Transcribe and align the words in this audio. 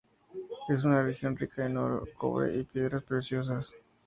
Es 0.67 0.83
una 0.83 1.03
región 1.03 1.37
rica 1.37 1.63
en 1.63 1.77
oro, 1.77 2.05
cobre 2.17 2.55
y 2.57 2.63
piedras 2.63 3.03
preciosas. 3.03 3.71